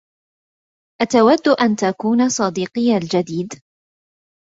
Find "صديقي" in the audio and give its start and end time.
2.29-2.97